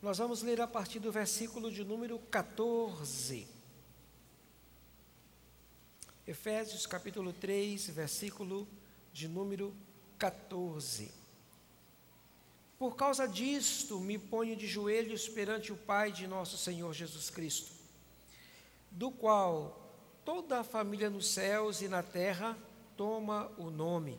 [0.00, 3.48] Nós vamos ler a partir do versículo de número 14.
[6.24, 8.68] Efésios capítulo 3, versículo
[9.12, 9.74] de número
[10.16, 11.10] 14.
[12.78, 17.72] Por causa disto, me ponho de joelhos perante o Pai de nosso Senhor Jesus Cristo,
[18.92, 19.84] do qual
[20.24, 22.56] toda a família nos céus e na terra
[22.96, 24.16] toma o nome.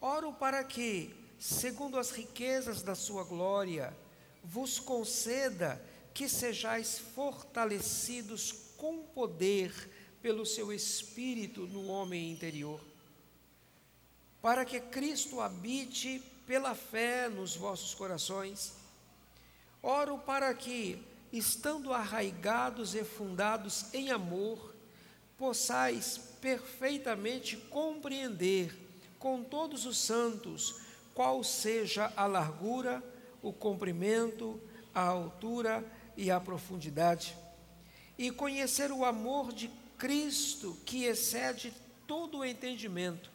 [0.00, 3.96] Oro para que, segundo as riquezas da sua glória,
[4.46, 5.82] vos conceda
[6.14, 9.72] que sejais fortalecidos com poder
[10.22, 12.80] pelo seu espírito no homem interior,
[14.40, 18.72] para que Cristo habite pela fé nos vossos corações.
[19.82, 21.02] Oro para que,
[21.32, 24.74] estando arraigados e fundados em amor,
[25.36, 28.74] possais perfeitamente compreender
[29.18, 30.80] com todos os santos
[31.14, 33.02] qual seja a largura,
[33.46, 34.60] o comprimento,
[34.92, 35.84] a altura
[36.16, 37.36] e a profundidade,
[38.18, 41.72] e conhecer o amor de Cristo que excede
[42.08, 43.30] todo o entendimento,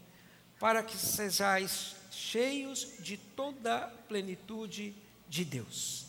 [0.60, 4.94] para que sejais cheios de toda a plenitude
[5.30, 6.06] de Deus.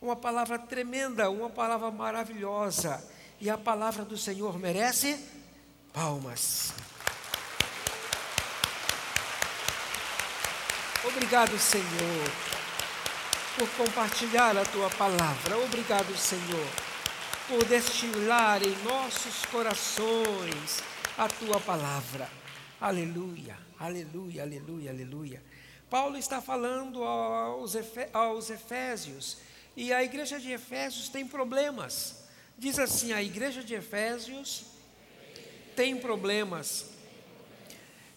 [0.00, 3.02] Uma palavra tremenda, uma palavra maravilhosa,
[3.40, 5.18] e a palavra do Senhor merece
[5.92, 6.72] palmas.
[11.04, 12.30] Obrigado, Senhor,
[13.56, 15.58] por compartilhar a tua palavra.
[15.58, 16.66] Obrigado, Senhor,
[17.48, 20.82] por destilar em nossos corações
[21.18, 22.28] a tua palavra.
[22.80, 23.56] Aleluia.
[23.78, 25.42] Aleluia, aleluia, aleluia.
[25.90, 27.74] Paulo está falando aos,
[28.12, 29.38] aos Efésios,
[29.76, 32.24] e a igreja de Efésios tem problemas.
[32.56, 34.64] Diz assim: a igreja de Efésios
[35.76, 36.91] tem problemas.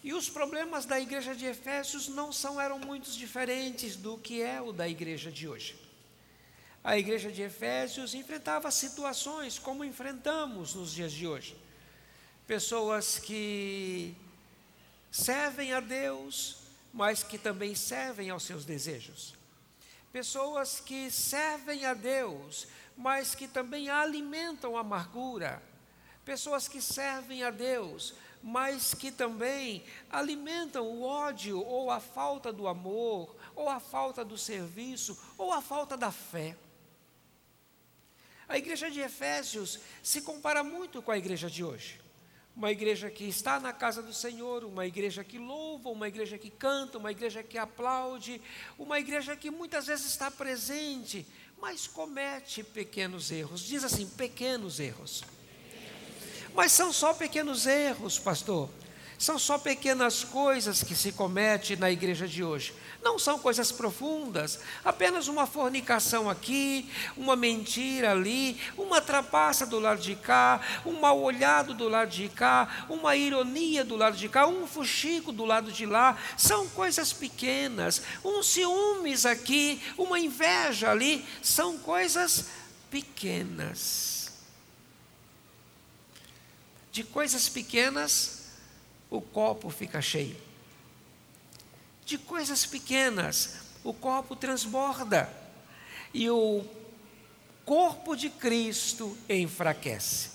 [0.06, 4.62] E os problemas da igreja de Efésios não são eram muito diferentes do que é
[4.62, 5.76] o da igreja de hoje.
[6.84, 11.56] A igreja de Efésios enfrentava situações como enfrentamos nos dias de hoje.
[12.46, 14.14] Pessoas que
[15.10, 16.58] servem a Deus,
[16.92, 19.34] mas que também servem aos seus desejos.
[20.12, 25.60] Pessoas que servem a Deus, mas que também alimentam amargura.
[26.24, 28.14] Pessoas que servem a Deus,
[28.48, 34.38] mas que também alimentam o ódio ou a falta do amor, ou a falta do
[34.38, 36.56] serviço, ou a falta da fé.
[38.48, 42.00] A igreja de Efésios se compara muito com a igreja de hoje
[42.54, 46.48] uma igreja que está na casa do Senhor, uma igreja que louva, uma igreja que
[46.48, 48.40] canta, uma igreja que aplaude,
[48.78, 51.26] uma igreja que muitas vezes está presente,
[51.60, 53.60] mas comete pequenos erros.
[53.60, 55.22] Diz assim: pequenos erros.
[56.56, 58.70] Mas são só pequenos erros, pastor.
[59.18, 62.72] São só pequenas coisas que se comete na igreja de hoje.
[63.02, 70.00] Não são coisas profundas, apenas uma fornicação aqui, uma mentira ali, uma trapaça do lado
[70.00, 74.46] de cá, um mal olhado do lado de cá, uma ironia do lado de cá,
[74.46, 76.16] um fuxico do lado de lá.
[76.38, 82.46] São coisas pequenas, um ciúmes aqui, uma inveja ali, são coisas
[82.90, 84.15] pequenas.
[86.96, 88.46] De coisas pequenas,
[89.10, 90.46] o copo fica cheio
[92.06, 95.28] de coisas pequenas, o copo transborda
[96.14, 96.64] e o
[97.66, 100.30] corpo de Cristo enfraquece.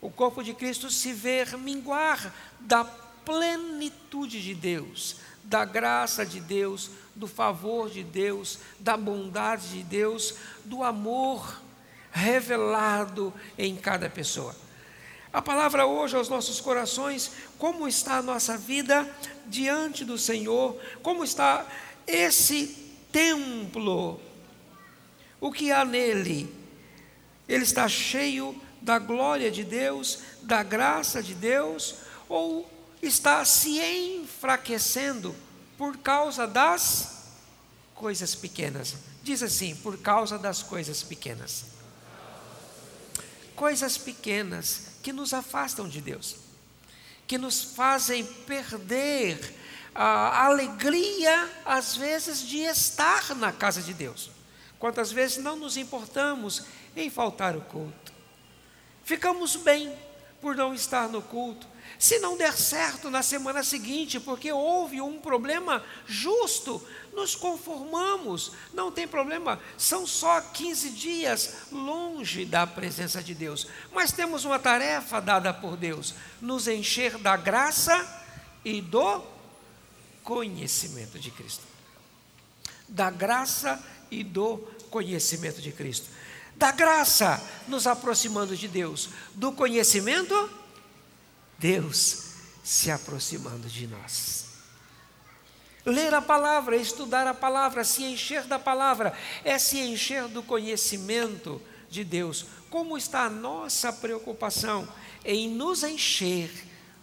[0.00, 6.90] O corpo de Cristo se vê minguar da plenitude de Deus, da graça de Deus,
[7.14, 11.62] do favor de Deus, da bondade de Deus, do amor
[12.10, 14.61] revelado em cada pessoa.
[15.32, 19.08] A palavra hoje aos nossos corações, como está a nossa vida
[19.46, 21.66] diante do Senhor, como está
[22.06, 22.66] esse
[23.10, 24.20] templo,
[25.40, 26.54] o que há nele?
[27.48, 31.94] Ele está cheio da glória de Deus, da graça de Deus,
[32.28, 35.34] ou está se enfraquecendo
[35.78, 37.30] por causa das
[37.94, 38.96] coisas pequenas?
[39.22, 41.64] Diz assim: por causa das coisas pequenas.
[43.56, 46.36] Coisas pequenas que nos afastam de Deus,
[47.26, 49.58] que nos fazem perder
[49.94, 54.30] a alegria, às vezes, de estar na casa de Deus.
[54.78, 56.64] Quantas vezes não nos importamos
[56.96, 58.12] em faltar o culto?
[59.04, 59.92] Ficamos bem
[60.40, 61.66] por não estar no culto,
[61.98, 68.90] se não der certo na semana seguinte, porque houve um problema justo, nos conformamos, não
[68.90, 75.20] tem problema, são só 15 dias longe da presença de Deus, mas temos uma tarefa
[75.20, 78.24] dada por Deus: nos encher da graça
[78.64, 79.22] e do
[80.22, 81.64] conhecimento de Cristo.
[82.88, 84.58] da graça e do
[84.90, 86.08] conhecimento de Cristo.
[86.56, 89.08] Da graça, nos aproximando de Deus.
[89.34, 90.50] Do conhecimento,
[91.58, 92.24] Deus
[92.62, 94.41] se aproximando de nós.
[95.84, 99.12] Ler a palavra, estudar a palavra, se encher da palavra,
[99.44, 102.46] é se encher do conhecimento de Deus.
[102.70, 104.88] Como está a nossa preocupação
[105.24, 106.50] em nos encher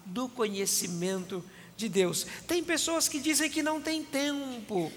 [0.06, 1.44] do conhecimento
[1.76, 2.26] de Deus?
[2.48, 4.92] Tem pessoas que dizem que não tem tempo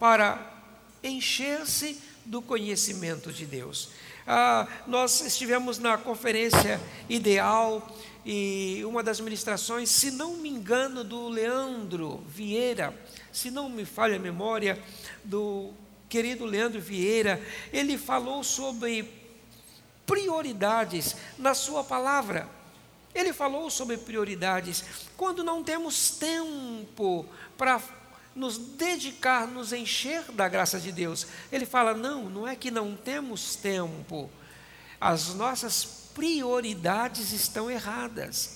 [0.00, 0.54] para
[1.02, 3.90] encher-se do conhecimento de Deus.
[4.26, 7.86] Ah, nós estivemos na conferência ideal
[8.24, 12.92] e uma das ministrações, se não me engano, do Leandro Vieira,
[13.36, 14.82] se não me falha a memória,
[15.22, 15.70] do
[16.08, 17.38] querido Leandro Vieira,
[17.70, 19.12] ele falou sobre
[20.06, 22.48] prioridades na sua palavra.
[23.14, 24.82] Ele falou sobre prioridades.
[25.18, 27.26] Quando não temos tempo
[27.58, 27.78] para
[28.34, 31.26] nos dedicar, nos encher da graça de Deus.
[31.52, 34.30] Ele fala: não, não é que não temos tempo,
[34.98, 35.84] as nossas
[36.14, 38.55] prioridades estão erradas.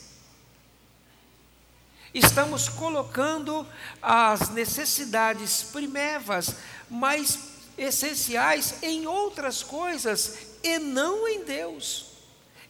[2.13, 3.67] Estamos colocando
[4.03, 6.57] as necessidades primevas,
[6.89, 12.07] mais essenciais, em outras coisas e não em Deus,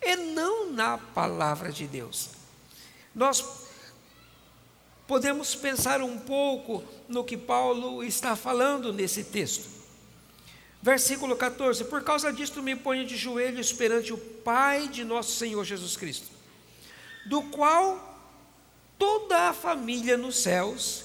[0.02, 2.30] e não na palavra de Deus.
[3.14, 3.44] Nós
[5.06, 9.68] podemos pensar um pouco no que Paulo está falando nesse texto.
[10.82, 15.64] Versículo 14: Por causa disto me ponho de joelhos perante o Pai de nosso Senhor
[15.64, 16.28] Jesus Cristo,
[17.26, 18.09] do qual
[19.00, 21.04] toda a família nos céus.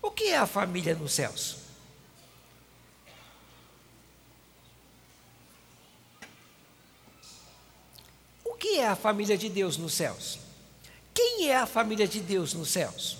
[0.00, 1.56] O que é a família nos céus?
[8.44, 10.38] O que é a família de Deus nos céus?
[11.12, 13.18] Quem é a família de Deus nos céus?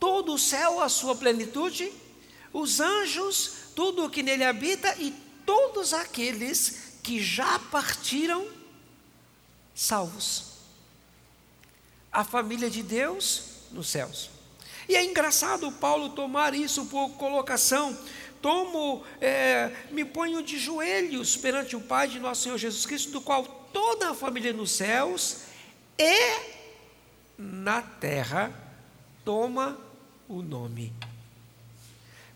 [0.00, 1.92] Todo o céu, a sua plenitude,
[2.52, 5.12] os anjos, tudo o que nele habita e
[5.46, 8.57] todos aqueles que já partiram
[9.78, 10.42] salvos.
[12.10, 14.28] A família de Deus nos céus.
[14.88, 17.96] E é engraçado Paulo tomar isso por colocação.
[18.42, 23.20] Tomo, é, me ponho de joelhos perante o Pai de nosso Senhor Jesus Cristo, do
[23.20, 25.42] qual toda a família nos céus
[25.96, 26.40] e
[27.36, 28.52] na terra
[29.24, 29.78] toma
[30.28, 30.92] o nome.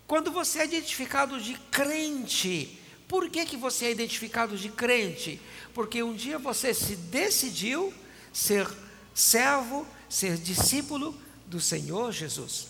[0.07, 2.79] Quando você é identificado de crente,
[3.13, 5.39] por que, que você é identificado de crente?
[5.75, 7.93] Porque um dia você se decidiu
[8.33, 8.67] ser
[9.13, 11.15] servo, ser discípulo
[11.45, 12.69] do Senhor Jesus.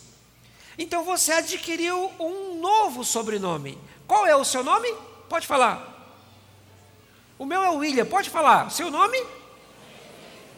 [0.77, 3.79] Então você adquiriu um novo sobrenome.
[4.05, 4.93] Qual é o seu nome?
[5.29, 6.19] Pode falar.
[7.39, 8.69] O meu é William, pode falar.
[8.69, 9.25] Seu nome?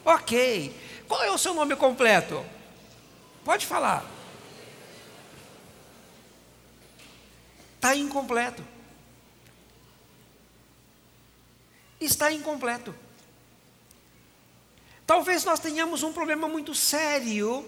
[0.02, 0.75] Ok.
[1.06, 2.42] Qual é o seu nome completo?
[3.44, 4.02] Pode falar.
[7.76, 8.72] Está incompleto.
[12.04, 12.94] Está incompleto.
[15.06, 17.66] Talvez nós tenhamos um problema muito sério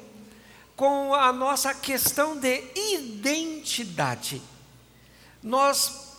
[0.75, 4.43] com a nossa questão de identidade.
[5.43, 6.17] Nós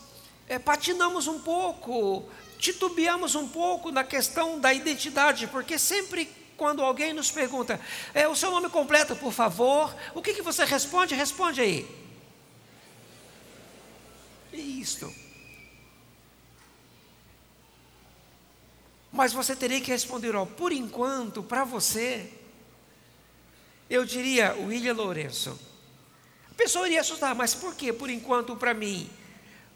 [0.47, 2.27] é, patinamos um pouco
[2.57, 6.25] titubeamos um pouco na questão da identidade, porque sempre
[6.57, 7.79] quando alguém nos pergunta,
[8.13, 11.13] é, o seu nome completo, por favor, o que, que você responde?
[11.13, 11.87] Responde aí.
[14.51, 15.13] Isto.
[19.17, 22.31] Mas você teria que responder, ó, por enquanto, para você,
[23.89, 25.59] eu diria William Lourenço.
[26.51, 29.09] A pessoa iria assustar, mas por que por enquanto para mim?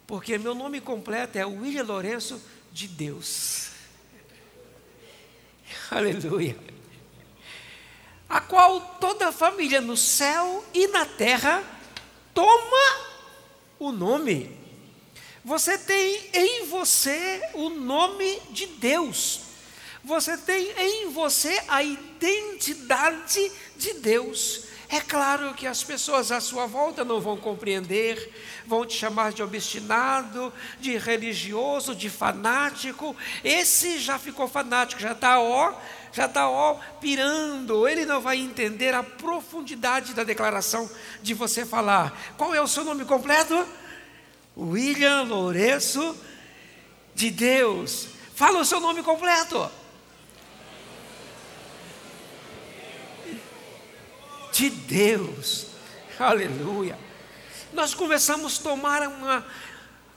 [0.06, 2.40] Porque meu nome completo é William Lourenço
[2.72, 3.72] de Deus.
[5.90, 6.56] Aleluia.
[8.30, 11.64] A qual toda a família no céu e na terra
[12.32, 13.08] toma
[13.80, 14.61] o nome.
[15.44, 19.42] Você tem em você o nome de Deus.
[20.04, 24.66] Você tem em você a identidade de Deus.
[24.88, 28.32] É claro que as pessoas à sua volta não vão compreender,
[28.68, 33.16] vão te chamar de obstinado, de religioso, de fanático.
[33.44, 35.74] Esse já ficou fanático, já está ó,
[36.12, 37.88] já está ó pirando.
[37.88, 40.90] Ele não vai entender a profundidade da declaração
[41.24, 42.36] de você falar.
[42.38, 43.66] Qual é o seu nome completo?
[44.58, 46.15] William Lourenço
[47.13, 48.08] de Deus.
[48.36, 49.70] Fala o seu nome completo.
[54.51, 55.65] de Deus.
[56.20, 56.96] Aleluia.
[57.74, 59.43] Nós começamos a tomar uma,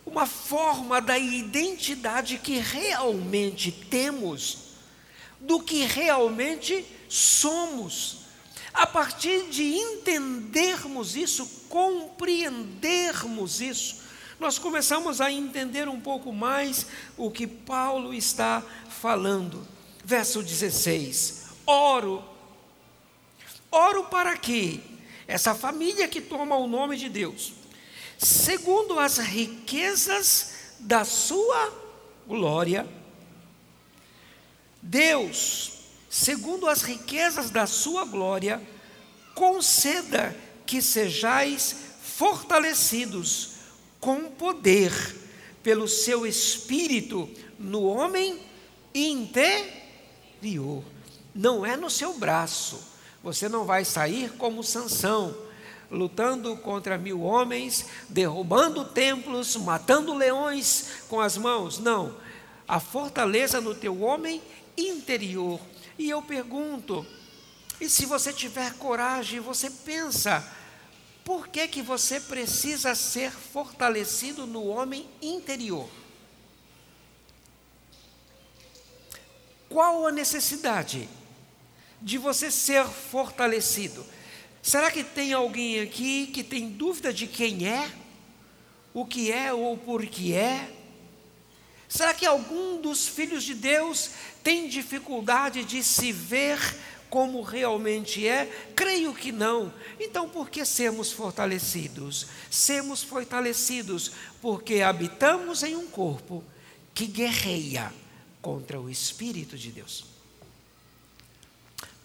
[0.05, 4.59] uma forma da identidade que realmente temos,
[5.41, 8.25] do que realmente somos.
[8.73, 14.03] A partir de entendermos isso, compreendermos isso,
[14.39, 16.87] nós começamos a entender um pouco mais
[17.17, 19.67] o que Paulo está falando.
[20.05, 22.25] Verso 16: Oro.
[23.71, 24.81] Oro para quê?
[25.27, 27.55] Essa família que toma o nome de Deus,
[28.19, 31.73] segundo as riquezas da sua
[32.27, 32.87] glória,
[34.83, 35.73] Deus,
[36.11, 38.63] segundo as riquezas da sua glória,
[39.35, 40.37] conceda
[40.67, 43.54] que sejais fortalecidos
[44.05, 44.93] com poder
[45.63, 47.27] pelo seu espírito
[47.59, 48.39] no homem
[48.95, 50.85] interior.
[51.35, 52.79] Não é no seu braço.
[53.23, 55.35] Você não vai sair como Sansão,
[55.91, 61.79] lutando contra mil homens, derrubando templos, matando leões com as mãos.
[61.79, 62.15] Não.
[62.69, 64.43] A fortaleza no teu homem
[64.77, 65.59] interior.
[65.99, 67.07] E eu pergunto,
[67.81, 70.47] e se você tiver coragem, você pensa,
[71.25, 75.89] por que, que você precisa ser fortalecido no homem interior?
[79.69, 81.09] Qual a necessidade
[82.01, 84.05] de você ser fortalecido?
[84.63, 87.91] Será que tem alguém aqui que tem dúvida de quem é,
[88.93, 90.71] o que é ou por que é?
[91.89, 94.11] Será que algum dos filhos de Deus
[94.43, 96.59] tem dificuldade de se ver
[97.15, 98.73] como realmente é?
[98.75, 99.73] Creio que não.
[100.01, 102.27] Então, por que sermos fortalecidos?
[102.51, 104.11] Sermos fortalecidos
[104.43, 106.43] porque habitamos em um corpo
[106.93, 107.95] que guerreia
[108.43, 110.07] contra o Espírito de Deus.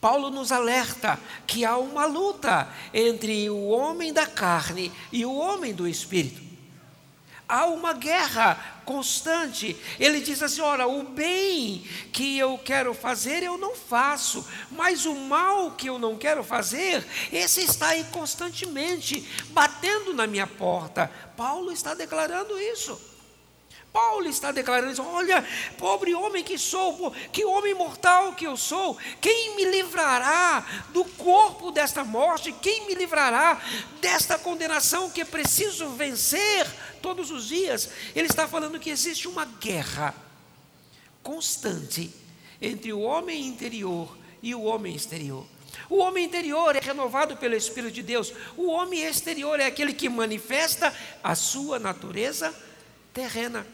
[0.00, 5.74] Paulo nos alerta que há uma luta entre o homem da carne e o homem
[5.74, 6.49] do espírito
[7.50, 9.76] há uma guerra constante.
[9.98, 15.14] Ele diz assim: ora, o bem que eu quero fazer eu não faço, mas o
[15.14, 21.10] mal que eu não quero fazer, esse está aí constantemente batendo na minha porta.
[21.36, 23.10] Paulo está declarando isso.
[23.92, 25.44] Paulo está declarando: olha,
[25.76, 31.72] pobre homem que sou, que homem mortal que eu sou, quem me livrará do corpo
[31.72, 32.52] desta morte?
[32.52, 33.60] Quem me livrará
[34.00, 36.66] desta condenação que preciso vencer
[37.00, 37.90] todos os dias?
[38.14, 40.14] Ele está falando que existe uma guerra
[41.22, 42.10] constante
[42.60, 45.46] entre o homem interior e o homem exterior.
[45.88, 50.08] O homem interior é renovado pelo Espírito de Deus, o homem exterior é aquele que
[50.08, 52.54] manifesta a sua natureza
[53.12, 53.66] terrena.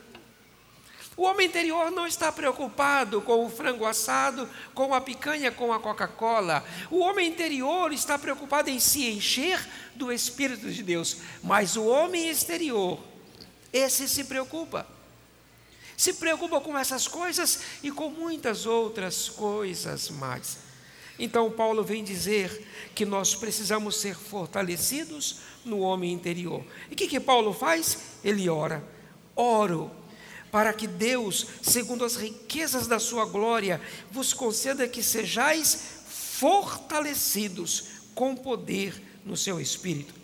[1.17, 5.81] O homem interior não está preocupado com o frango assado, com a picanha, com a
[5.81, 6.63] Coca-Cola.
[6.91, 9.59] O homem interior está preocupado em se encher
[9.95, 11.19] do Espírito de Deus.
[11.43, 13.01] Mas o homem exterior,
[13.77, 14.87] esse se preocupa.
[15.97, 20.59] Se preocupa com essas coisas e com muitas outras coisas mais.
[21.19, 26.63] Então, Paulo vem dizer que nós precisamos ser fortalecidos no homem interior.
[26.91, 27.99] E o que, que Paulo faz?
[28.23, 28.85] Ele ora.
[29.35, 29.91] Oro
[30.51, 33.81] para que Deus, segundo as riquezas da sua glória,
[34.11, 35.79] vos conceda que sejais
[36.09, 40.15] fortalecidos com poder no seu espírito.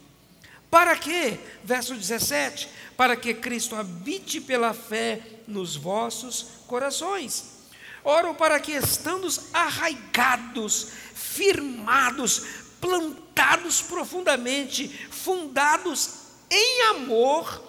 [0.73, 7.69] Para que, verso 17, para que Cristo habite pela fé nos vossos corações.
[8.03, 12.45] Oro para que, estando arraigados, firmados,
[12.81, 16.15] plantados profundamente, fundados
[16.51, 17.63] em amor,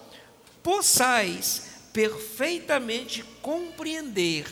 [0.62, 4.46] possais perfeitamente compreender,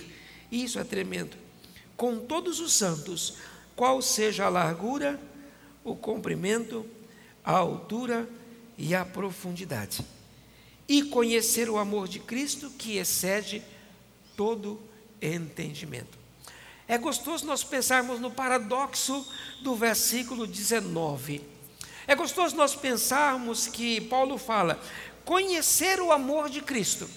[0.51, 1.39] isso é tremendo,
[1.97, 3.39] com todos os santos,
[3.75, 5.19] qual seja a largura,
[5.83, 6.85] o comprimento,
[7.43, 8.29] a altura
[8.77, 10.05] e a profundidade,
[10.89, 13.63] e conhecer o amor de Cristo que excede
[14.37, 14.81] todo
[15.21, 16.19] entendimento.
[16.89, 19.27] É gostoso nós pensarmos no paradoxo
[19.63, 21.41] do versículo 19.
[22.07, 24.81] É gostoso nós pensarmos que Paulo fala:
[25.25, 27.09] conhecer o amor de Cristo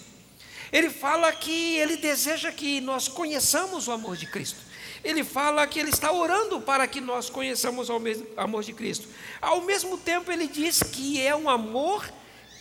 [0.72, 4.58] ele fala que ele deseja que nós conheçamos o amor de Cristo.
[5.06, 8.02] Ele fala que ele está orando para que nós conheçamos o
[8.36, 9.06] amor de Cristo.
[9.40, 12.12] Ao mesmo tempo, ele diz que é um amor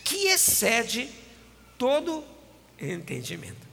[0.04, 1.10] que excede
[1.76, 2.24] todo
[2.80, 3.68] entendimento.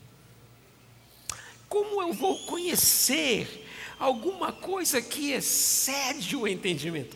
[1.69, 3.69] Como eu vou conhecer
[4.01, 7.15] alguma coisa que excede o entendimento?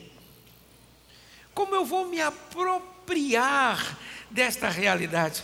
[1.55, 3.97] Como eu vou me apropriar
[4.29, 5.43] desta realidade?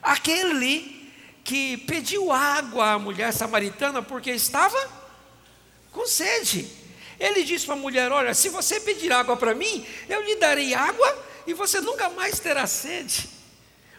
[0.00, 1.12] Aquele
[1.44, 4.97] que pediu água à mulher samaritana porque estava
[5.92, 6.68] com sede.
[7.18, 10.74] Ele disse para a mulher: Olha, se você pedir água para mim, eu lhe darei
[10.74, 13.28] água e você nunca mais terá sede.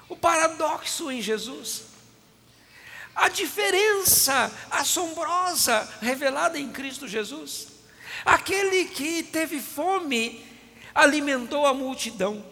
[0.08, 1.84] O paradoxo em Jesus.
[3.15, 7.67] A diferença assombrosa revelada em Cristo Jesus.
[8.24, 10.46] Aquele que teve fome
[10.96, 12.43] alimentou a multidão.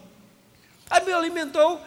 [0.90, 1.82] Alimentou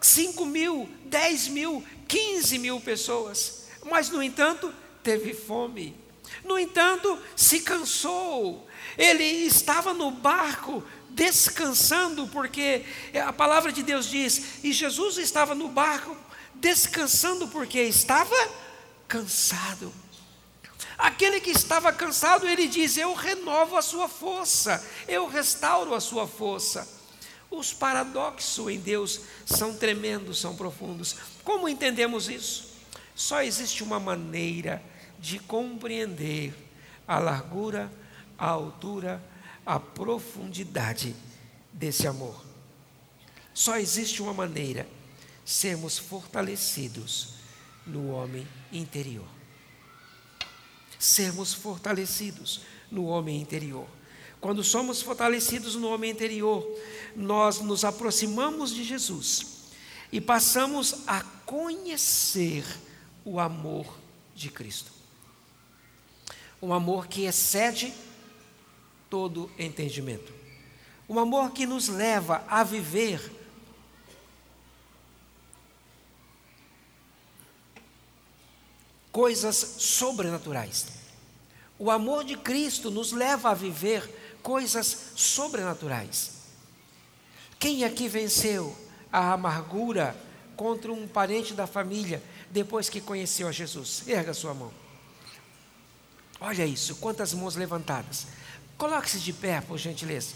[0.00, 3.68] 5 mil, 10 mil, 15 mil pessoas.
[3.84, 5.96] Mas, no entanto, teve fome.
[6.44, 8.68] No entanto, se cansou.
[8.96, 12.84] Ele estava no barco descansando, porque
[13.26, 16.16] a palavra de Deus diz: e Jesus estava no barco
[16.54, 18.36] descansando, porque estava
[19.08, 19.92] cansado.
[20.96, 26.26] Aquele que estava cansado, ele diz: Eu renovo a sua força, eu restauro a sua
[26.26, 26.86] força.
[27.50, 31.16] Os paradoxos em Deus são tremendos, são profundos.
[31.44, 32.74] Como entendemos isso?
[33.14, 34.82] Só existe uma maneira
[35.24, 36.54] de compreender
[37.08, 37.90] a largura,
[38.36, 39.22] a altura,
[39.64, 41.16] a profundidade
[41.72, 42.44] desse amor.
[43.54, 44.86] Só existe uma maneira:
[45.44, 47.34] sermos fortalecidos
[47.86, 49.26] no homem interior
[51.04, 53.86] sermos fortalecidos no homem interior.
[54.40, 56.66] Quando somos fortalecidos no homem interior,
[57.14, 59.46] nós nos aproximamos de Jesus
[60.10, 62.64] e passamos a conhecer
[63.24, 63.86] o amor
[64.34, 64.92] de Cristo.
[66.64, 67.92] Um amor que excede
[69.10, 70.32] todo entendimento.
[71.06, 73.20] Um amor que nos leva a viver
[79.12, 80.86] coisas sobrenaturais.
[81.78, 86.30] O amor de Cristo nos leva a viver coisas sobrenaturais.
[87.58, 88.74] Quem aqui venceu
[89.12, 90.16] a amargura
[90.56, 94.08] contra um parente da família depois que conheceu a Jesus?
[94.08, 94.83] Erga sua mão.
[96.40, 98.26] Olha isso, quantas mãos levantadas.
[98.76, 100.34] Coloque-se de pé, por gentileza.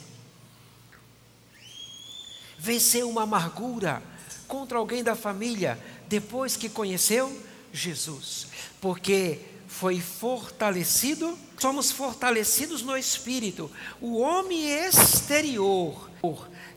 [2.58, 4.02] Venceu uma amargura
[4.46, 5.78] contra alguém da família
[6.08, 8.48] depois que conheceu Jesus,
[8.80, 16.10] porque foi fortalecido, somos fortalecidos no espírito, o homem exterior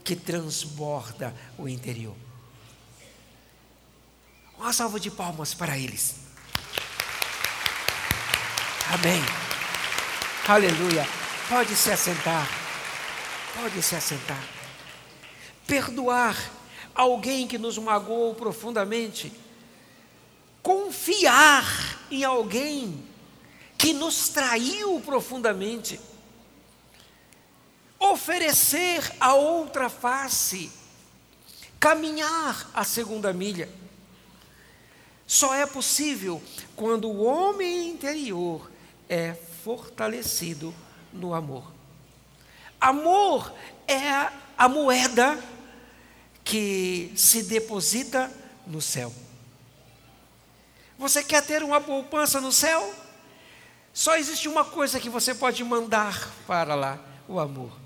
[0.03, 2.15] que transborda o interior.
[4.57, 6.20] Uma salva de palmas para eles.
[8.93, 9.21] Amém.
[10.47, 11.07] Aleluia.
[11.49, 12.47] Pode se assentar.
[13.55, 14.43] Pode se assentar.
[15.67, 16.37] Perdoar
[16.93, 19.31] alguém que nos magoou profundamente
[20.61, 21.65] confiar
[22.09, 23.03] em alguém
[23.77, 25.99] que nos traiu profundamente,
[27.99, 30.71] oferecer a outra face,
[31.79, 33.69] caminhar a segunda milha.
[35.25, 36.41] Só é possível
[36.75, 38.70] quando o homem interior
[39.11, 40.73] é fortalecido
[41.11, 41.69] no amor.
[42.79, 43.53] Amor
[43.85, 45.37] é a moeda
[46.45, 48.31] que se deposita
[48.65, 49.13] no céu.
[50.97, 52.95] Você quer ter uma poupança no céu?
[53.93, 56.97] Só existe uma coisa que você pode mandar para lá:
[57.27, 57.77] o amor.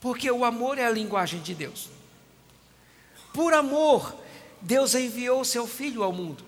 [0.00, 1.88] Porque o amor é a linguagem de Deus.
[3.32, 4.12] Por amor,
[4.60, 6.47] Deus enviou o seu filho ao mundo.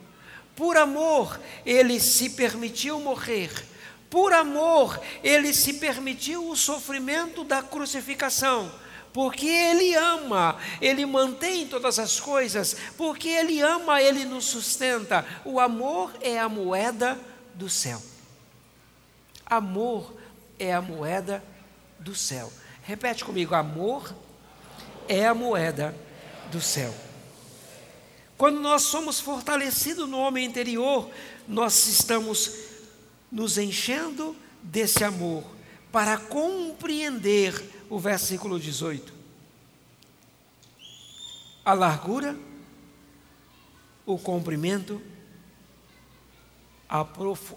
[0.61, 3.49] Por amor, ele se permitiu morrer.
[4.11, 8.71] Por amor, ele se permitiu o sofrimento da crucificação
[9.11, 15.25] porque Ele ama, Ele mantém todas as coisas, porque Ele ama, Ele nos sustenta.
[15.43, 17.19] O amor é a moeda
[17.55, 17.99] do céu.
[19.43, 20.15] Amor
[20.59, 21.43] é a moeda
[21.97, 22.53] do céu.
[22.83, 24.15] Repete comigo: amor
[25.09, 25.93] é a moeda
[26.51, 26.93] do céu.
[28.41, 31.11] Quando nós somos fortalecidos no homem interior,
[31.47, 32.51] nós estamos
[33.31, 35.43] nos enchendo desse amor
[35.91, 37.53] para compreender
[37.87, 39.13] o versículo 18.
[41.63, 42.35] A largura,
[44.07, 44.99] o comprimento,
[46.89, 47.05] a,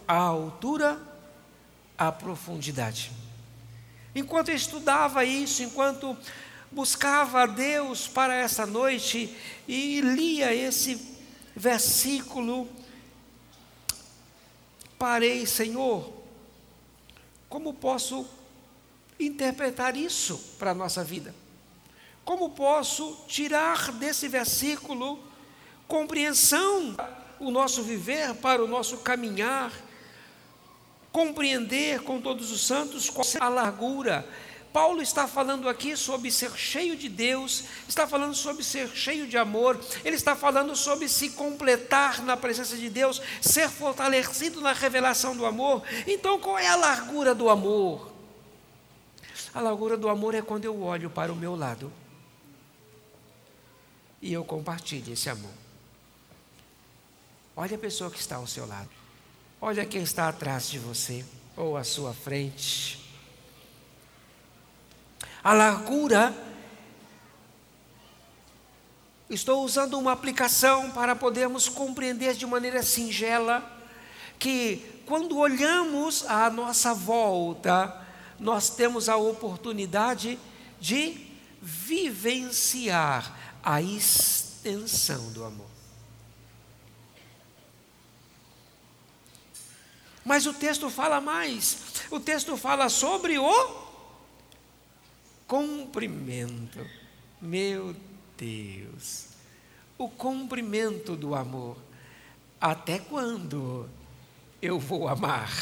[0.07, 1.01] a altura,
[1.97, 3.11] a profundidade.
[4.15, 6.15] Enquanto eu estudava isso, enquanto
[6.75, 9.35] buscava a Deus para essa noite
[9.67, 11.01] e lia esse
[11.55, 12.69] versículo,
[14.99, 16.13] parei, Senhor,
[17.49, 18.27] como posso
[19.21, 21.33] interpretar isso para a nossa vida?
[22.25, 25.23] Como posso tirar desse versículo
[25.87, 26.97] compreensão
[27.39, 29.73] o nosso viver para o nosso caminhar,
[31.13, 34.29] compreender com todos os santos qual é a largura.
[34.75, 39.39] Paulo está falando aqui sobre ser cheio de Deus, está falando sobre ser cheio de
[39.39, 45.37] amor, ele está falando sobre se completar na presença de Deus, ser fortalecido na revelação
[45.37, 45.85] do amor.
[46.09, 48.13] Então, qual é a largura do amor?
[49.55, 51.93] A largura do amor é quando eu olho para o meu lado
[54.21, 55.55] e eu compartilho esse amor.
[57.55, 58.91] Olha a pessoa que está ao seu lado.
[59.61, 61.25] Olha quem está atrás de você.
[61.57, 63.04] ou à sua frente.
[65.45, 66.35] A largura,
[69.29, 73.63] estou usando uma aplicação para podermos compreender de maneira singela
[74.39, 77.95] que quando olhamos à nossa volta,
[78.41, 80.39] nós temos a oportunidade
[80.81, 81.27] de
[81.61, 85.67] vivenciar a extensão do amor.
[90.25, 91.77] Mas o texto fala mais.
[92.11, 93.84] O texto fala sobre o
[95.47, 96.87] cumprimento.
[97.41, 97.95] Meu
[98.37, 99.29] Deus.
[99.97, 101.77] O cumprimento do amor.
[102.61, 103.89] Até quando
[104.61, 105.53] eu vou amar?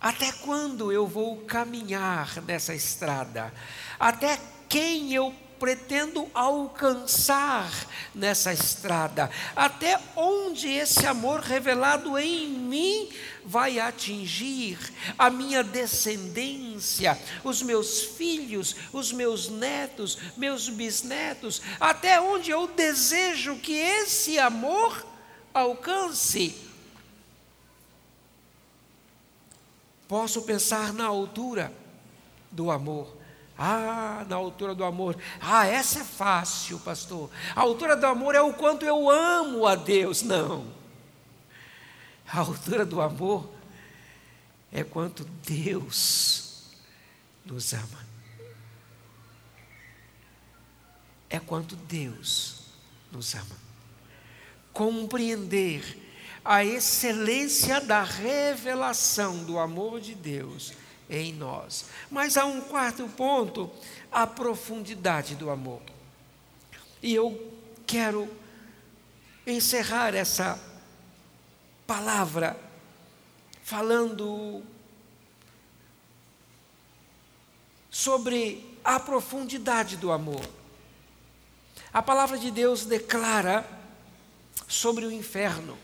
[0.00, 3.52] Até quando eu vou caminhar nessa estrada?
[3.98, 7.68] Até quem eu pretendo alcançar
[8.14, 13.08] nessa estrada, até onde esse amor revelado em mim
[13.48, 14.78] vai atingir
[15.18, 23.56] a minha descendência, os meus filhos, os meus netos, meus bisnetos, até onde eu desejo
[23.56, 25.02] que esse amor
[25.54, 26.54] alcance.
[30.06, 31.72] Posso pensar na altura
[32.52, 33.16] do amor
[33.60, 35.16] ah, na altura do amor.
[35.40, 37.28] Ah, essa é fácil, pastor.
[37.56, 40.22] A altura do amor é o quanto eu amo a Deus.
[40.22, 40.77] Não.
[42.30, 43.50] A altura do amor
[44.70, 46.64] é quanto Deus
[47.44, 48.06] nos ama.
[51.30, 52.64] É quanto Deus
[53.10, 53.56] nos ama.
[54.72, 55.82] Compreender
[56.44, 60.72] a excelência da revelação do amor de Deus
[61.08, 61.86] em nós.
[62.10, 63.70] Mas há um quarto ponto,
[64.12, 65.82] a profundidade do amor.
[67.02, 67.54] E eu
[67.86, 68.28] quero
[69.46, 70.58] encerrar essa
[71.88, 72.54] palavra
[73.62, 74.62] falando
[77.90, 80.46] sobre a profundidade do amor.
[81.90, 83.66] A palavra de Deus declara
[84.68, 85.78] sobre o inferno.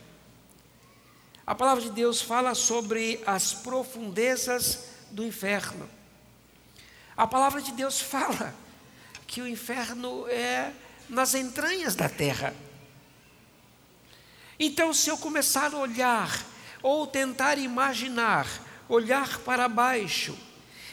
[1.47, 5.89] A palavra de Deus fala sobre as profundezas do inferno.
[7.17, 8.55] A palavra de Deus fala
[9.27, 10.71] que o inferno é
[11.09, 12.55] nas entranhas da terra.
[14.59, 16.45] Então, se eu começar a olhar
[16.83, 18.47] ou tentar imaginar,
[18.89, 20.37] olhar para baixo,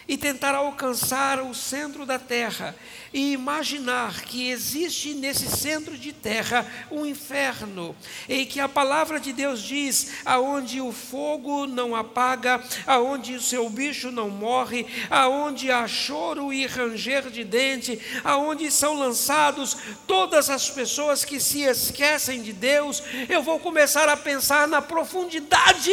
[0.08, 2.76] e tentar alcançar o centro da terra
[3.14, 7.96] e imaginar que existe nesse centro de terra um inferno
[8.28, 13.70] e que a palavra de Deus diz aonde o fogo não apaga, aonde o seu
[13.70, 20.70] bicho não morre, aonde há choro e ranger de dente, aonde são lançados todas as
[20.70, 25.92] pessoas que se esquecem de Deus, eu vou começar a pensar na profundidade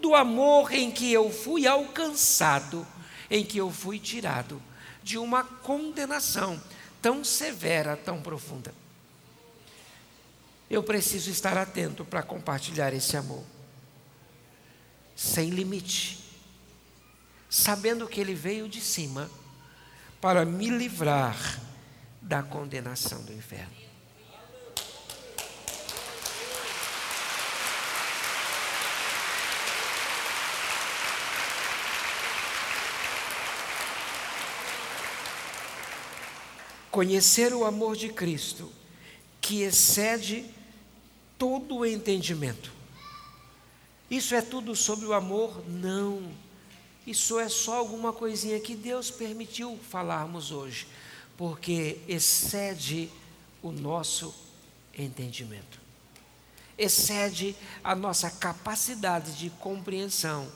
[0.00, 2.86] do amor em que eu fui alcançado
[3.30, 4.60] em que eu fui tirado
[5.02, 6.60] de uma condenação
[7.00, 8.74] tão severa, tão profunda.
[10.70, 13.44] Eu preciso estar atento para compartilhar esse amor,
[15.14, 16.24] sem limite,
[17.50, 19.30] sabendo que ele veio de cima
[20.20, 21.60] para me livrar
[22.20, 23.83] da condenação do inferno.
[36.94, 38.70] Conhecer o amor de Cristo,
[39.40, 40.46] que excede
[41.36, 42.72] todo o entendimento.
[44.08, 45.68] Isso é tudo sobre o amor?
[45.68, 46.22] Não.
[47.04, 50.86] Isso é só alguma coisinha que Deus permitiu falarmos hoje,
[51.36, 53.10] porque excede
[53.60, 54.32] o nosso
[54.96, 55.80] entendimento,
[56.78, 60.46] excede a nossa capacidade de compreensão,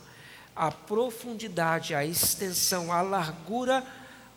[0.55, 3.85] a profundidade, a extensão, a largura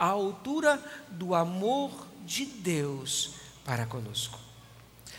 [0.01, 1.91] a altura do amor
[2.25, 4.39] de Deus para conosco.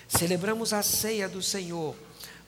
[0.08, 1.94] Celebramos a ceia do Senhor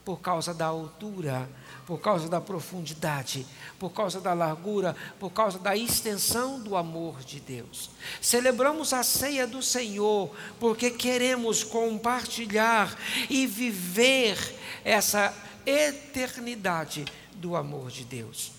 [0.03, 1.49] por causa da altura,
[1.87, 3.47] por causa da profundidade,
[3.79, 7.89] por causa da largura, por causa da extensão do amor de Deus.
[8.21, 12.93] Celebramos a ceia do Senhor porque queremos compartilhar
[13.29, 14.37] e viver
[14.83, 15.33] essa
[15.65, 18.54] eternidade do amor de Deus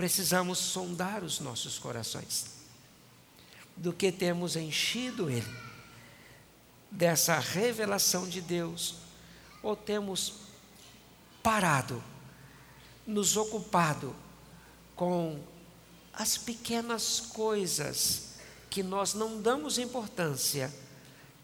[0.00, 2.46] precisamos sondar os nossos corações,
[3.76, 5.54] do que temos enchido ele,
[6.90, 8.94] dessa revelação de Deus,
[9.62, 10.36] ou temos
[11.42, 12.02] parado,
[13.06, 14.16] nos ocupado
[14.96, 15.38] com
[16.14, 18.36] as pequenas coisas
[18.70, 20.74] que nós não damos importância,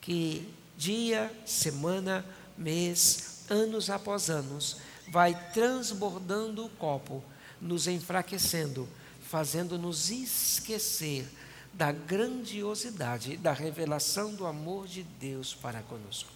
[0.00, 2.24] que dia, semana,
[2.56, 4.78] mês, anos após anos,
[5.10, 7.22] vai transbordando o copo,
[7.60, 8.88] nos enfraquecendo,
[9.20, 11.26] fazendo-nos esquecer
[11.72, 16.30] da grandiosidade, da revelação do amor de Deus para conosco.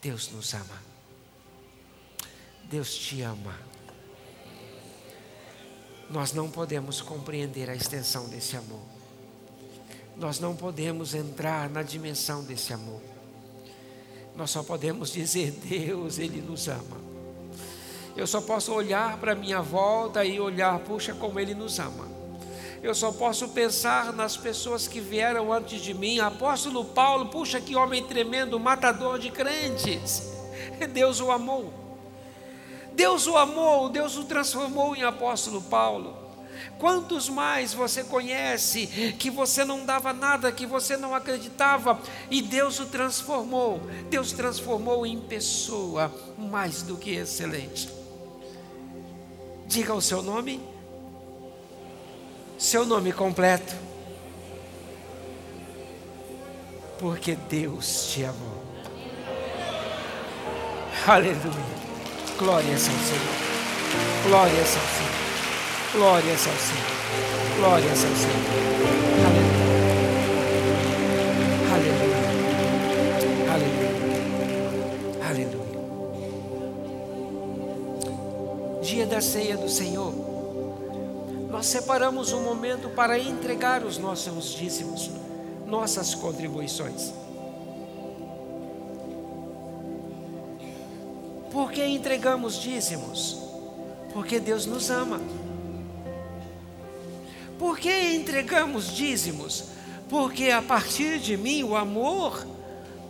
[0.00, 0.82] Deus nos ama.
[2.64, 3.58] Deus te ama.
[6.08, 8.82] Nós não podemos compreender a extensão desse amor.
[10.16, 13.02] Nós não podemos entrar na dimensão desse amor.
[14.36, 17.07] Nós só podemos dizer: Deus, Ele nos ama.
[18.18, 22.08] Eu só posso olhar para minha volta e olhar, puxa, como Ele nos ama.
[22.82, 26.18] Eu só posso pensar nas pessoas que vieram antes de mim.
[26.18, 30.32] Apóstolo Paulo, puxa, que homem tremendo, matador de crentes.
[30.92, 31.72] Deus o amou.
[32.92, 36.16] Deus o amou, Deus o transformou em apóstolo Paulo.
[36.76, 42.80] Quantos mais você conhece que você não dava nada, que você não acreditava e Deus
[42.80, 43.80] o transformou?
[44.10, 47.97] Deus transformou em pessoa mais do que excelente.
[49.68, 50.58] Diga o seu nome,
[52.56, 53.76] seu nome completo,
[56.98, 58.62] porque Deus te amou.
[61.06, 61.78] Aleluia.
[62.38, 64.24] Glórias ao Senhor.
[64.26, 65.92] Glórias ao Senhor.
[65.92, 67.56] Glórias ao Senhor.
[67.58, 68.67] Glórias ao Senhor.
[79.08, 80.12] Da ceia do Senhor.
[81.50, 85.10] Nós separamos um momento para entregar os nossos dízimos,
[85.66, 87.12] nossas contribuições.
[91.50, 93.38] Por que entregamos dízimos?
[94.12, 95.20] Porque Deus nos ama.
[97.58, 99.64] Por que entregamos dízimos?
[100.08, 102.46] Porque a partir de mim o amor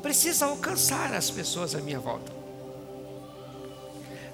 [0.01, 2.38] precisa alcançar as pessoas à minha volta.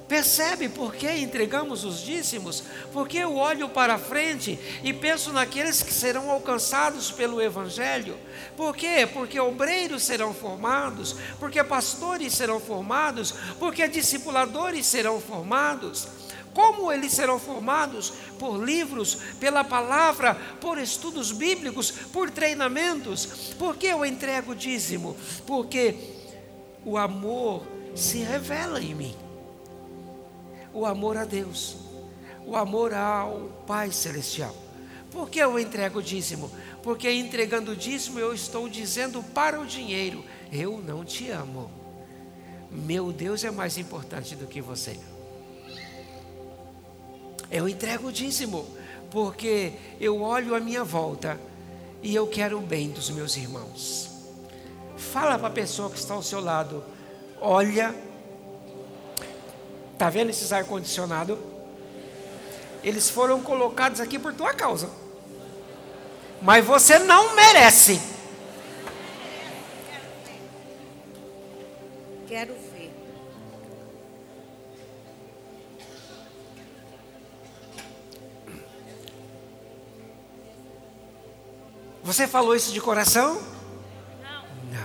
[0.08, 2.62] Percebe por que entregamos os dízimos?
[2.92, 8.18] Porque eu olho para frente e penso naqueles que serão alcançados pelo Evangelho.
[8.54, 9.08] Por quê?
[9.10, 16.06] Porque obreiros serão formados, porque pastores serão formados, porque discipuladores serão formados.
[16.52, 18.12] Como eles serão formados?
[18.38, 23.54] Por livros, pela palavra, por estudos bíblicos, por treinamentos.
[23.58, 25.16] Por que eu entrego dízimo?
[25.46, 25.96] Porque
[26.84, 29.23] o amor se revela em mim.
[30.74, 31.76] O amor a Deus,
[32.44, 34.54] o amor ao Pai Celestial.
[35.10, 36.50] Por que eu entrego dízimo?
[36.82, 41.70] Porque entregando dízimo eu estou dizendo para o dinheiro: eu não te amo.
[42.70, 44.98] Meu Deus é mais importante do que você.
[47.48, 48.66] Eu entrego o dízimo,
[49.12, 51.38] porque eu olho a minha volta
[52.02, 54.10] e eu quero o bem dos meus irmãos.
[54.96, 56.82] Fala para a pessoa que está ao seu lado:
[57.40, 57.94] olha,
[59.94, 61.38] está vendo esses ar-condicionado?
[62.82, 64.90] Eles foram colocados aqui por tua causa,
[66.42, 67.98] mas você não merece.
[72.28, 72.54] Quero
[82.04, 83.42] Você falou isso de coração?
[84.70, 84.84] Não.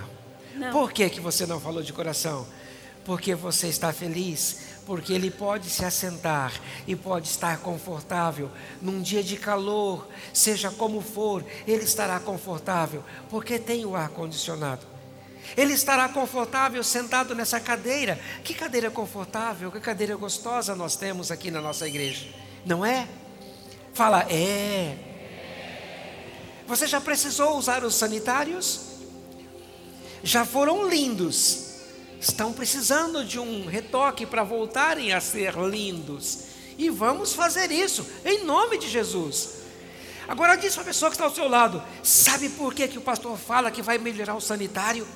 [0.55, 0.71] Não.
[0.71, 2.47] Por que, que você não falou de coração?
[3.03, 6.51] Porque você está feliz, porque ele pode se assentar
[6.87, 8.49] e pode estar confortável.
[8.81, 14.87] Num dia de calor, seja como for, ele estará confortável, porque tem o ar condicionado.
[15.55, 18.19] Ele estará confortável sentado nessa cadeira.
[18.43, 22.27] Que cadeira confortável, que cadeira gostosa nós temos aqui na nossa igreja,
[22.65, 23.07] não é?
[23.93, 24.97] Fala, é.
[26.65, 28.81] Você já precisou usar os sanitários?
[30.23, 31.68] Já foram lindos.
[32.19, 36.49] Estão precisando de um retoque para voltarem a ser lindos.
[36.77, 39.59] E vamos fazer isso, em nome de Jesus.
[40.27, 43.01] Agora diz para a pessoa que está ao seu lado: sabe por que, que o
[43.01, 45.07] pastor fala que vai melhorar o sanitário?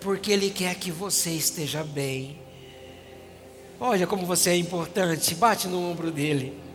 [0.00, 2.40] Porque ele quer que você esteja bem.
[3.78, 6.69] Olha como você é importante, bate no ombro dele.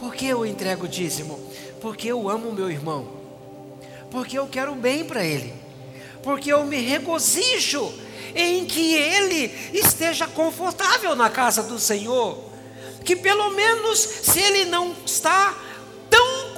[0.00, 1.38] Por que eu entrego o dízimo?
[1.80, 3.06] Porque eu amo meu irmão.
[4.10, 5.52] Porque eu quero bem para ele.
[6.22, 7.92] Porque eu me regozijo
[8.34, 12.38] em que ele esteja confortável na casa do Senhor.
[13.04, 15.54] Que pelo menos, se ele não está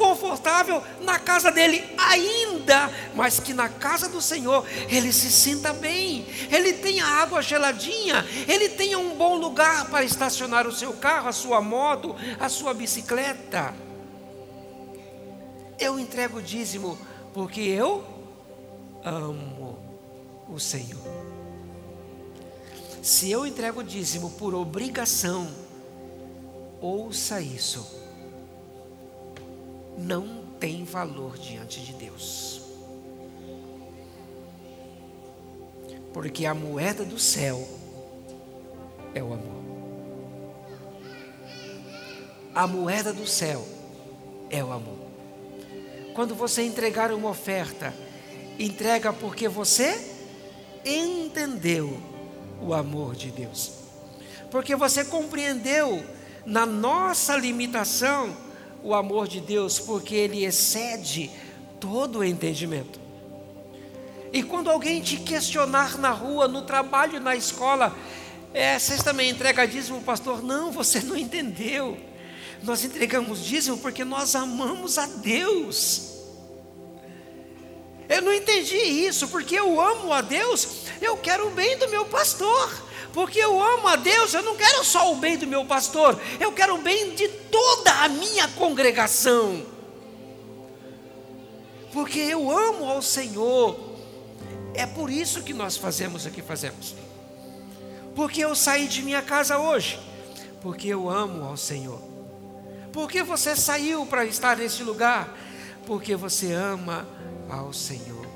[0.03, 6.27] confortável na casa dele ainda, mas que na casa do Senhor ele se sinta bem,
[6.51, 11.33] ele tenha água geladinha, ele tenha um bom lugar para estacionar o seu carro, a
[11.33, 13.73] sua moto, a sua bicicleta.
[15.79, 16.99] Eu entrego o dízimo
[17.33, 18.05] porque eu
[19.05, 19.79] amo
[20.49, 21.01] o Senhor.
[23.01, 25.49] Se eu entrego o dízimo por obrigação,
[26.81, 28.02] ouça isso,
[29.97, 32.63] não tem valor diante de Deus.
[36.13, 37.67] Porque a moeda do céu
[39.15, 39.63] é o amor.
[42.55, 43.67] A moeda do céu
[44.51, 44.99] é o amor.
[46.15, 47.95] Quando você entregar uma oferta,
[48.59, 50.13] entrega porque você
[50.85, 51.99] entendeu
[52.61, 53.73] o amor de Deus.
[54.51, 56.05] Porque você compreendeu
[56.45, 58.37] na nossa limitação
[58.83, 61.31] o amor de Deus, porque ele excede
[61.81, 63.01] todo o entendimento.
[64.33, 67.95] E quando alguém te questionar na rua, no trabalho, na escola,
[68.55, 70.43] é, vocês também entregam dízimo, pastor?
[70.43, 71.99] Não, você não entendeu.
[72.63, 76.13] Nós entregamos dízimo porque nós amamos a Deus.
[78.09, 82.05] Eu não entendi isso, porque eu amo a Deus, eu quero o bem do meu
[82.05, 82.92] pastor.
[83.13, 86.51] Porque eu amo a Deus, eu não quero só o bem do meu pastor, eu
[86.53, 89.67] quero o bem de toda a minha congregação.
[91.93, 93.79] Porque eu amo ao Senhor.
[94.75, 96.95] É por isso que nós fazemos o que fazemos.
[98.15, 99.99] Porque eu saí de minha casa hoje,
[100.63, 102.01] porque eu amo ao Senhor.
[102.93, 105.37] Por que você saiu para estar neste lugar?
[105.87, 107.07] Porque você ama
[107.49, 108.27] ao Senhor.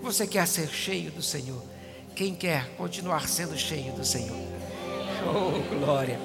[0.00, 1.60] Você quer ser cheio do Senhor.
[2.16, 4.38] Quem quer continuar sendo cheio do Senhor?
[5.28, 6.18] Oh, glória.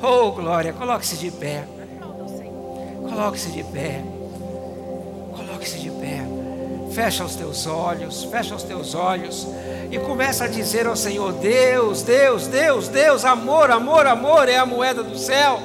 [0.00, 0.72] Oh, glória.
[0.72, 1.64] Coloque-se de pé.
[3.00, 4.00] Coloque-se de pé.
[5.34, 6.20] Coloque-se de pé.
[6.94, 9.48] Fecha os teus olhos, fecha os teus olhos
[9.90, 14.64] e começa a dizer ao Senhor: Deus, Deus, Deus, Deus, amor, amor, amor é a
[14.64, 15.58] moeda do céu.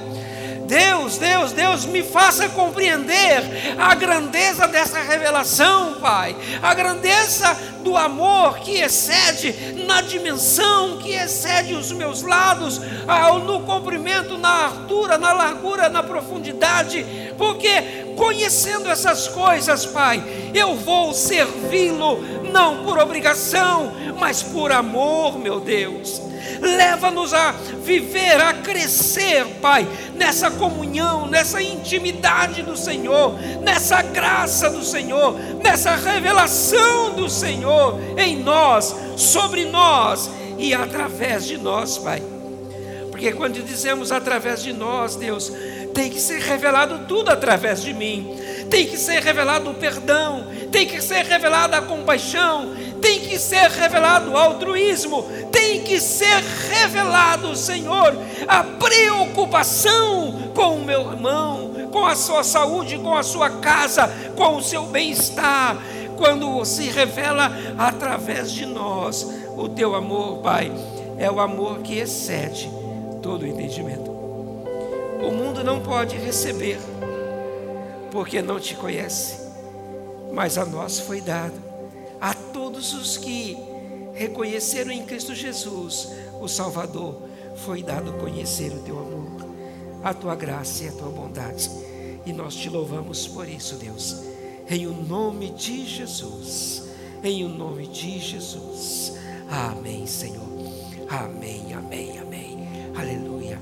[0.70, 3.42] Deus, Deus, Deus, me faça compreender
[3.80, 11.74] a grandeza dessa revelação, Pai, a grandeza do amor que excede na dimensão, que excede
[11.74, 12.80] os meus lados,
[13.48, 17.04] no comprimento, na altura, na largura, na profundidade,
[17.36, 22.20] porque conhecendo essas coisas, Pai, eu vou servi-lo
[22.52, 26.29] não por obrigação, mas por amor, meu Deus.
[26.62, 27.52] Leva-nos a
[27.84, 35.96] viver, a crescer, Pai, nessa comunhão, nessa intimidade do Senhor, nessa graça do Senhor, nessa
[35.96, 42.22] revelação do Senhor em nós, sobre nós e através de nós, Pai.
[43.10, 45.52] Porque quando dizemos através de nós, Deus,
[45.94, 48.34] tem que ser revelado tudo através de mim.
[48.70, 53.70] Tem que ser revelado o perdão, tem que ser revelada a compaixão, tem que ser
[53.72, 55.28] revelado o altruísmo,
[55.60, 58.16] tem que ser revelado, Senhor,
[58.48, 64.56] a preocupação com o meu irmão, com a sua saúde, com a sua casa, com
[64.56, 65.78] o seu bem-estar,
[66.18, 70.72] quando se revela através de nós o teu amor, Pai,
[71.18, 72.72] é o amor que excede
[73.22, 74.10] todo o entendimento.
[75.22, 76.80] O mundo não pode receber,
[78.12, 79.46] porque não te conhece,
[80.32, 81.62] mas a nós foi dado
[82.22, 83.69] a todos os que
[84.14, 86.10] reconheceram em Cristo Jesus
[86.42, 87.22] o Salvador,
[87.56, 89.50] foi dado conhecer o teu amor,
[90.04, 91.70] a tua graça e a tua bondade.
[92.26, 94.24] E nós te louvamos por isso, Deus,
[94.70, 96.84] em o nome de Jesus,
[97.24, 99.14] em o nome de Jesus.
[99.50, 100.48] Amém, Senhor.
[101.10, 102.68] Amém, amém, amém.
[102.96, 103.60] Aleluia.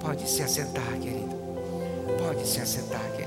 [0.00, 1.36] Pode se assentar, querido.
[2.18, 3.21] Pode se assentar, querido.